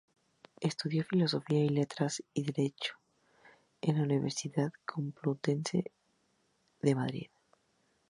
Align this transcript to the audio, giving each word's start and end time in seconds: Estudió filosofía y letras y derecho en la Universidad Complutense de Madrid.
Estudió 0.61 1.03
filosofía 1.03 1.59
y 1.63 1.69
letras 1.69 2.23
y 2.33 2.41
derecho 2.41 2.95
en 3.81 3.97
la 3.97 4.01
Universidad 4.03 4.71
Complutense 4.83 5.91
de 6.81 6.95
Madrid. 6.95 7.29